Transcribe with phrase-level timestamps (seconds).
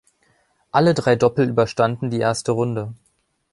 [0.71, 2.95] Alle drei Doppel überstanden die erste Runde.